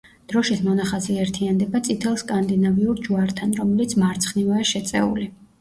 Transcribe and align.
დროშის 0.31 0.61
მონახაზი 0.67 1.17
ერთიანდება 1.23 1.81
წითელ 1.89 2.17
სკანდინავიურ 2.23 3.05
ჯვართან, 3.09 3.55
რომელიც 3.61 3.97
მარცხნივაა 4.05 4.67
შეწეული. 4.75 5.33